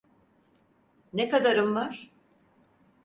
Ne 1.13 1.29
kadarın 1.29 1.75
var? 1.75 2.11